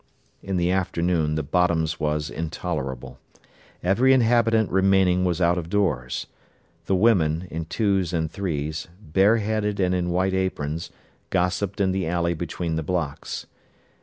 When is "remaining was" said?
4.71-5.39